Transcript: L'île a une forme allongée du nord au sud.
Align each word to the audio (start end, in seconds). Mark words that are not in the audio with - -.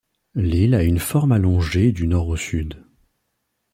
L'île 0.33 0.73
a 0.73 0.81
une 0.81 0.97
forme 0.97 1.31
allongée 1.31 1.91
du 1.91 2.07
nord 2.07 2.27
au 2.29 2.35
sud. 2.35 2.83